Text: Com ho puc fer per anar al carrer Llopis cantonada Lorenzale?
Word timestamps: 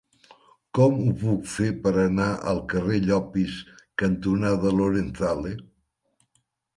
Com 0.77 0.95
ho 1.01 1.09
puc 1.23 1.41
fer 1.55 1.67
per 1.83 1.91
anar 2.03 2.29
al 2.51 2.61
carrer 2.71 2.97
Llopis 3.03 3.57
cantonada 4.03 4.73
Lorenzale? 4.81 5.53